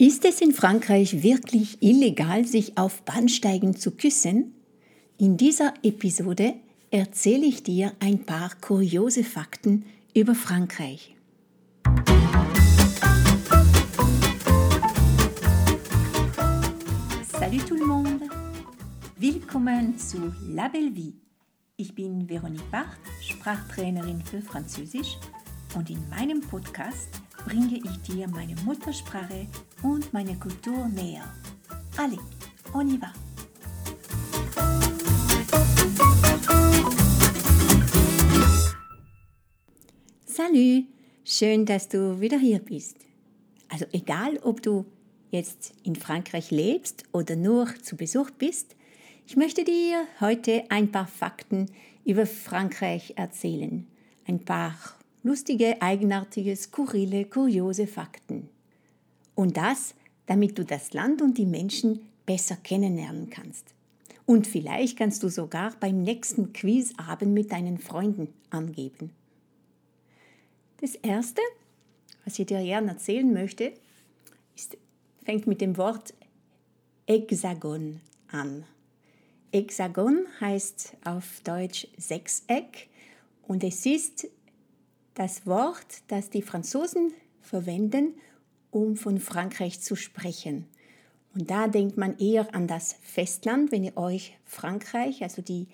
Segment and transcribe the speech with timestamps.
[0.00, 4.54] Ist es in Frankreich wirklich illegal, sich auf Bahnsteigen zu küssen?
[5.18, 6.54] In dieser Episode
[6.92, 11.16] erzähle ich dir ein paar kuriose Fakten über Frankreich.
[17.32, 18.28] Salut tout le monde!
[19.16, 21.14] Willkommen zu La Belle Vie.
[21.76, 25.18] Ich bin Veronique Barth, Sprachtrainerin für Französisch
[25.74, 27.08] und in meinem Podcast
[27.44, 29.48] bringe ich dir meine Muttersprache
[29.82, 31.32] und meine Kultur näher.
[31.96, 32.20] Allez,
[32.72, 33.12] on y va!
[40.26, 40.84] Salut,
[41.24, 42.96] schön, dass du wieder hier bist.
[43.68, 44.86] Also egal, ob du
[45.30, 48.76] jetzt in Frankreich lebst oder nur zu Besuch bist,
[49.26, 51.66] ich möchte dir heute ein paar Fakten
[52.04, 53.86] über Frankreich erzählen.
[54.26, 54.74] Ein paar
[55.22, 58.48] lustige, eigenartige, skurrile, kuriose Fakten.
[59.38, 59.94] Und das,
[60.26, 63.72] damit du das Land und die Menschen besser kennenlernen kannst.
[64.26, 69.12] Und vielleicht kannst du sogar beim nächsten Quizabend mit deinen Freunden angeben.
[70.80, 71.40] Das Erste,
[72.24, 73.74] was ich dir gerne erzählen möchte,
[74.56, 74.76] ist,
[75.24, 76.14] fängt mit dem Wort
[77.06, 78.00] Hexagon
[78.32, 78.64] an.
[79.52, 82.88] Hexagon heißt auf Deutsch Sechseck
[83.46, 84.26] und es ist
[85.14, 88.14] das Wort, das die Franzosen verwenden,
[88.70, 90.66] um von Frankreich zu sprechen.
[91.34, 95.66] Und da denkt man eher an das Festland, wenn ihr euch Frankreich, also die,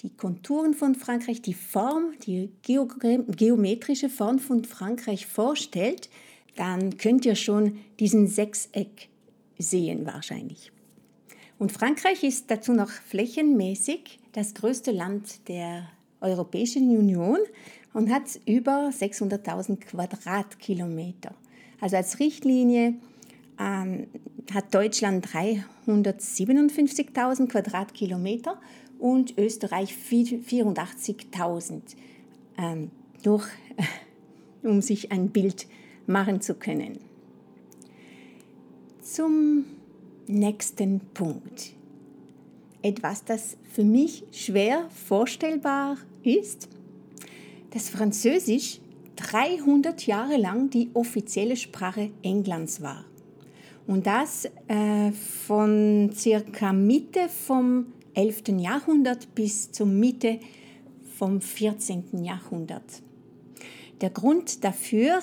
[0.00, 6.08] die Konturen von Frankreich, die Form, die geometrische Form von Frankreich vorstellt,
[6.56, 9.08] dann könnt ihr schon diesen Sechseck
[9.58, 10.72] sehen wahrscheinlich.
[11.58, 15.88] Und Frankreich ist dazu noch flächenmäßig das größte Land der
[16.20, 17.38] Europäischen Union
[17.92, 21.34] und hat über 600.000 Quadratkilometer.
[21.82, 22.94] Also als Richtlinie
[23.58, 24.06] ähm,
[24.54, 28.58] hat Deutschland 357.000 Quadratkilometer
[28.98, 31.82] und Österreich 84.000.
[32.56, 32.90] Ähm,
[33.24, 33.42] nur
[34.62, 35.66] um sich ein Bild
[36.06, 37.00] machen zu können.
[39.02, 39.64] Zum
[40.28, 41.72] nächsten Punkt.
[42.80, 46.68] Etwas, das für mich schwer vorstellbar ist
[47.72, 48.80] dass Französisch
[49.22, 53.04] 300 Jahre lang die offizielle Sprache Englands war.
[53.86, 58.42] Und das äh, von circa Mitte vom 11.
[58.58, 60.38] Jahrhundert bis zur Mitte
[61.16, 62.24] vom 14.
[62.24, 63.02] Jahrhundert.
[64.00, 65.20] Der Grund dafür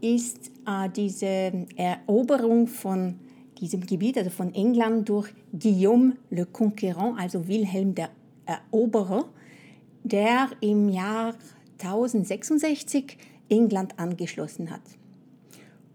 [0.00, 3.18] ist äh, diese Eroberung von
[3.60, 8.10] diesem Gebiet, also von England durch Guillaume le Conquérant, also Wilhelm der
[8.46, 9.24] Eroberer,
[10.02, 11.34] der im Jahr
[11.84, 13.16] 1066
[13.48, 14.82] England angeschlossen hat.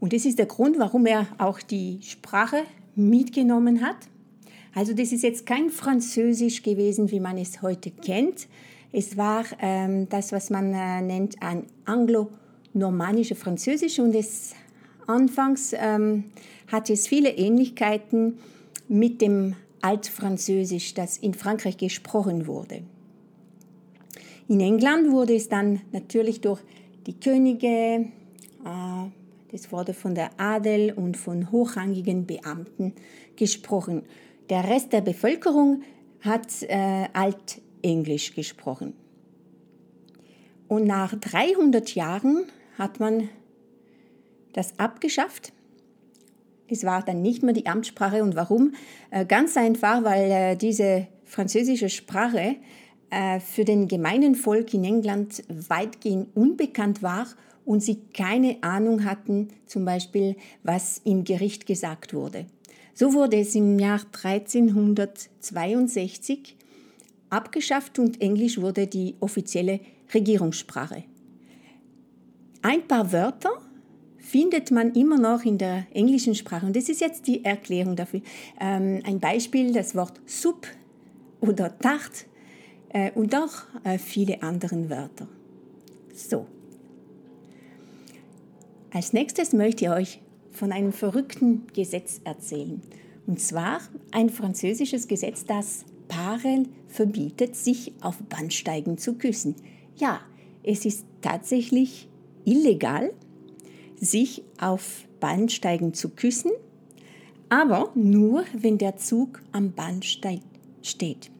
[0.00, 2.62] Und das ist der Grund, warum er auch die Sprache
[2.94, 3.96] mitgenommen hat.
[4.74, 8.46] Also das ist jetzt kein Französisch gewesen, wie man es heute kennt.
[8.92, 14.54] Es war ähm, das, was man äh, nennt ein anglo-normannische Französisch und es
[15.06, 16.24] anfangs ähm,
[16.68, 18.38] hatte es viele Ähnlichkeiten
[18.88, 22.82] mit dem Altfranzösisch, das in Frankreich gesprochen wurde.
[24.48, 26.60] In England wurde es dann natürlich durch
[27.06, 29.10] die Könige, äh,
[29.52, 32.94] das wurde von der Adel und von hochrangigen Beamten
[33.36, 34.04] gesprochen.
[34.48, 35.82] Der Rest der Bevölkerung
[36.20, 38.94] hat äh, Altenglisch gesprochen.
[40.66, 42.46] Und nach 300 Jahren
[42.78, 43.28] hat man
[44.54, 45.52] das abgeschafft.
[46.68, 48.22] Es war dann nicht mehr die Amtssprache.
[48.22, 48.72] Und warum?
[49.10, 52.56] Äh, ganz einfach, weil diese französische Sprache
[53.10, 57.26] für den gemeinen Volk in England weitgehend unbekannt war
[57.64, 62.46] und sie keine Ahnung hatten, zum Beispiel, was im Gericht gesagt wurde.
[62.94, 66.56] So wurde es im Jahr 1362
[67.30, 69.80] abgeschafft und Englisch wurde die offizielle
[70.14, 71.04] Regierungssprache.
[72.62, 73.50] Ein paar Wörter
[74.16, 78.22] findet man immer noch in der englischen Sprache und das ist jetzt die Erklärung dafür.
[78.60, 80.66] Ähm, ein Beispiel, das Wort Soup
[81.40, 82.27] oder Tarte
[82.90, 85.28] äh, und auch äh, viele andere Wörter.
[86.14, 86.46] So.
[88.90, 90.20] Als nächstes möchte ich euch
[90.52, 92.82] von einem verrückten Gesetz erzählen.
[93.26, 93.80] Und zwar
[94.10, 99.54] ein französisches Gesetz, das Paaren verbietet, sich auf Bahnsteigen zu küssen.
[99.96, 100.20] Ja,
[100.62, 102.08] es ist tatsächlich
[102.44, 103.12] illegal,
[104.00, 106.50] sich auf Bahnsteigen zu küssen,
[107.50, 110.40] aber nur, wenn der Zug am Bahnsteig
[110.82, 111.30] steht.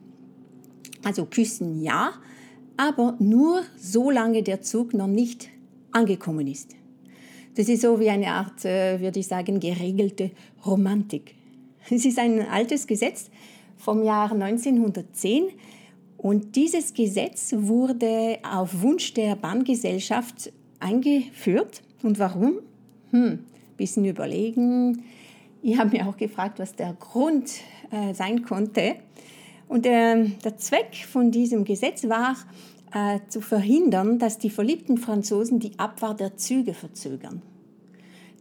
[1.03, 2.13] Also küssen ja,
[2.77, 5.49] aber nur solange der Zug noch nicht
[5.91, 6.75] angekommen ist.
[7.55, 10.31] Das ist so wie eine Art, äh, würde ich sagen, geregelte
[10.65, 11.35] Romantik.
[11.89, 13.29] Es ist ein altes Gesetz
[13.77, 15.45] vom Jahr 1910
[16.17, 21.81] und dieses Gesetz wurde auf Wunsch der Bahngesellschaft eingeführt.
[22.03, 22.59] Und warum?
[23.11, 23.39] Hm,
[23.77, 25.03] bisschen überlegen.
[25.61, 27.51] Ich habe mir auch gefragt, was der Grund
[27.91, 28.95] äh, sein konnte.
[29.69, 32.35] Und äh, der Zweck von diesem Gesetz war,
[32.91, 37.43] äh, zu verhindern, dass die verliebten Franzosen die Abfahrt der Züge verzögern.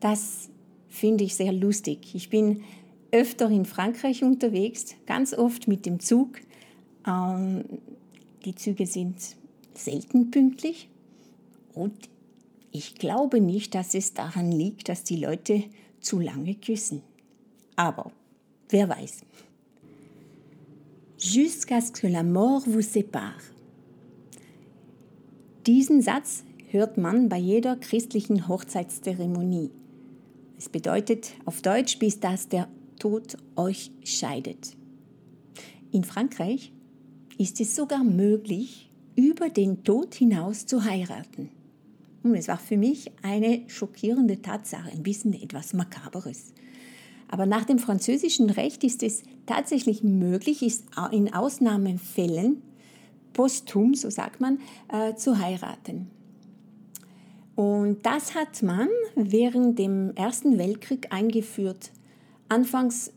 [0.00, 0.48] Das
[0.88, 2.14] finde ich sehr lustig.
[2.14, 2.64] Ich bin
[3.12, 6.40] öfter in Frankreich unterwegs, ganz oft mit dem Zug.
[7.06, 7.64] Ähm,
[8.46, 9.16] die Züge sind
[9.74, 10.88] selten pünktlich
[11.74, 12.08] und
[12.72, 15.64] ich glaube nicht, dass es daran liegt, dass die Leute
[16.00, 17.02] zu lange küssen.
[17.76, 18.12] Aber
[18.70, 19.20] wer weiß.
[21.18, 23.42] Jusqu'à ce que la mort vous sépare.
[25.66, 29.72] Diesen Satz hört man bei jeder christlichen Hochzeitszeremonie.
[30.58, 32.68] Es bedeutet auf Deutsch, bis dass der
[33.00, 34.76] Tod euch scheidet.
[35.90, 36.72] In Frankreich
[37.36, 41.50] ist es sogar möglich, über den Tod hinaus zu heiraten.
[42.22, 46.52] Und es war für mich eine schockierende Tatsache, ein bisschen etwas Makaberes.
[47.28, 52.62] Aber nach dem französischen Recht ist es tatsächlich möglich, ist in Ausnahmefällen
[53.32, 54.58] posthum, so sagt man,
[54.88, 56.10] äh, zu heiraten.
[57.54, 61.90] Und das hat man während dem Ersten Weltkrieg eingeführt.
[62.48, 63.12] Anfangs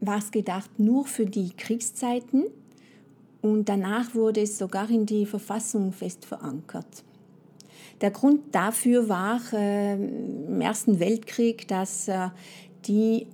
[0.00, 2.44] war es gedacht nur für die Kriegszeiten
[3.40, 7.04] und danach wurde es sogar in die Verfassung fest verankert.
[8.00, 12.28] Der Grund dafür war äh, im Ersten Weltkrieg, dass äh,
[12.86, 13.26] die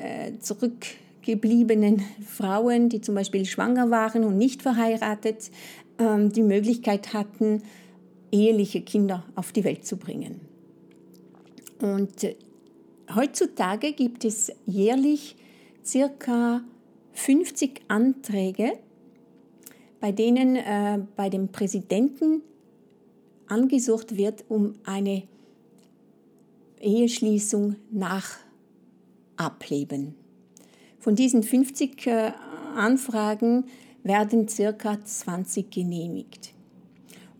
[0.00, 5.50] äh, zurückgebliebenen Frauen, die zum Beispiel schwanger waren und nicht verheiratet,
[5.98, 7.62] ähm, die Möglichkeit hatten,
[8.32, 10.40] eheliche Kinder auf die Welt zu bringen.
[11.80, 12.36] Und äh,
[13.14, 15.36] heutzutage gibt es jährlich
[15.84, 16.62] circa
[17.12, 18.72] 50 Anträge,
[20.00, 22.42] bei denen äh, bei dem Präsidenten
[23.46, 25.22] angesucht wird, um eine
[26.80, 28.38] Eheschließung nach
[29.36, 30.14] Ableben.
[30.98, 32.32] Von diesen 50 äh,
[32.76, 33.64] Anfragen
[34.02, 36.52] werden circa 20 genehmigt.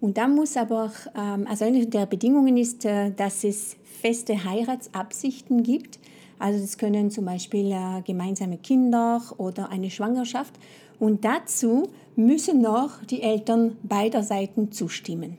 [0.00, 5.62] Und da muss aber, ähm, also eine der Bedingungen ist, äh, dass es feste Heiratsabsichten
[5.62, 5.98] gibt.
[6.38, 10.54] Also es können zum Beispiel äh, gemeinsame Kinder oder eine Schwangerschaft.
[10.98, 15.38] Und dazu müssen noch die Eltern beider Seiten zustimmen.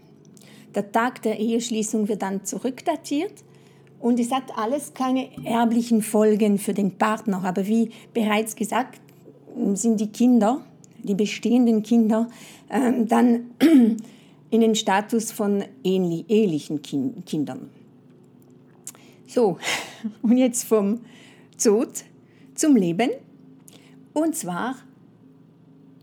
[0.76, 3.44] Der Tag der Eheschließung wird dann zurückdatiert
[4.00, 7.44] und es hat alles keine erblichen Folgen für den Partner.
[7.44, 9.00] Aber wie bereits gesagt,
[9.74, 10.62] sind die Kinder,
[11.04, 12.30] die bestehenden Kinder,
[12.70, 13.52] ähm, dann
[14.50, 17.70] in den Status von ehelichen Kindern.
[19.28, 19.58] So,
[20.22, 21.02] und jetzt vom
[21.62, 21.90] Tod
[22.56, 23.10] zum Leben
[24.14, 24.76] und zwar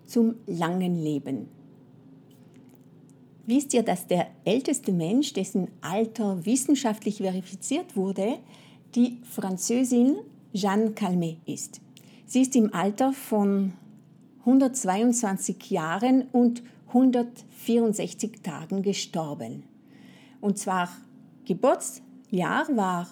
[0.06, 1.48] zum langen Leben.
[3.46, 8.38] Wisst ihr, dass der älteste Mensch, dessen Alter wissenschaftlich verifiziert wurde,
[8.94, 10.16] die Französin
[10.54, 11.82] Jeanne Calmet ist?
[12.26, 13.74] Sie ist im Alter von
[14.40, 19.64] 122 Jahren und 164 Tagen gestorben.
[20.40, 20.88] Und zwar
[21.44, 23.06] Geburtsjahr war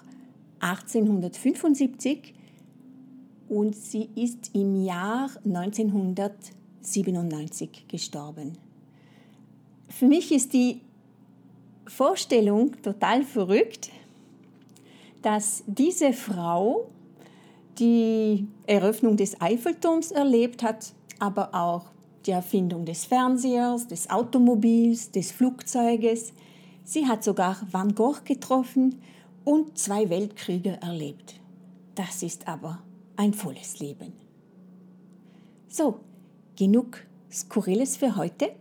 [0.60, 2.32] 1875
[3.48, 8.56] und sie ist im Jahr 1997 gestorben.
[9.92, 10.80] Für mich ist die
[11.86, 13.90] Vorstellung total verrückt,
[15.20, 16.88] dass diese Frau
[17.78, 21.90] die Eröffnung des Eiffelturms erlebt hat, aber auch
[22.24, 26.32] die Erfindung des Fernsehers, des Automobils, des Flugzeuges.
[26.84, 28.98] Sie hat sogar Van Gogh getroffen
[29.44, 31.34] und zwei Weltkriege erlebt.
[31.94, 32.82] Das ist aber
[33.16, 34.14] ein volles Leben.
[35.68, 36.00] So,
[36.56, 38.54] genug Skurriles für heute.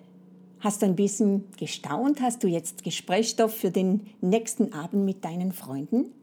[0.61, 2.21] Hast du ein bisschen gestaunt?
[2.21, 6.13] Hast du jetzt Gesprächsstoff für den nächsten Abend mit deinen Freunden?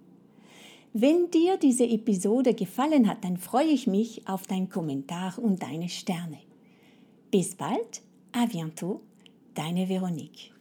[0.92, 5.88] Wenn dir diese Episode gefallen hat, dann freue ich mich auf deinen Kommentar und deine
[5.88, 6.38] Sterne.
[7.32, 8.00] Bis bald,
[8.32, 9.00] à bientôt,
[9.54, 10.52] deine Veronique.